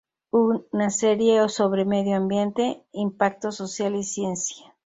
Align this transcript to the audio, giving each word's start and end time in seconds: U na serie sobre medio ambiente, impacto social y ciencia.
U 0.31 0.39
na 0.79 0.87
serie 1.01 1.43
sobre 1.57 1.85
medio 1.95 2.15
ambiente, 2.21 2.81
impacto 2.95 3.51
social 3.51 3.93
y 3.95 4.03
ciencia. 4.03 4.73